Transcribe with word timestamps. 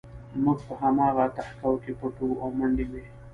موږ 0.43 0.57
په 0.67 0.73
هماغه 0.81 1.25
تهکوي 1.37 1.77
کې 1.83 1.91
پټ 1.99 2.15
وو 2.25 2.39
او 2.43 2.49
منډې 2.57 2.85
وې 2.91 3.03